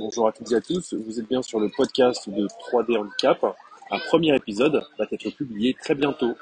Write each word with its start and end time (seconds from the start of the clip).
Bonjour 0.00 0.28
à 0.28 0.32
toutes 0.32 0.50
et 0.50 0.54
à 0.54 0.62
tous, 0.62 0.94
vous 0.94 1.20
êtes 1.20 1.28
bien 1.28 1.42
sur 1.42 1.60
le 1.60 1.68
podcast 1.68 2.26
de 2.30 2.46
3D 2.46 2.96
Handicap. 2.96 3.44
Un 3.90 3.98
premier 3.98 4.34
épisode 4.34 4.82
va 4.98 5.04
être 5.12 5.28
publié 5.36 5.74
très 5.74 5.94
bientôt. 5.94 6.34